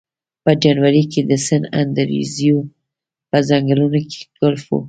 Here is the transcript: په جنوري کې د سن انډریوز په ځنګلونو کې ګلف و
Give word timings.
په 0.43 0.51
جنوري 0.63 1.03
کې 1.11 1.21
د 1.29 1.31
سن 1.47 1.63
انډریوز 1.79 2.37
په 3.29 3.37
ځنګلونو 3.49 3.99
کې 4.09 4.19
ګلف 4.39 4.63
و 4.69 4.77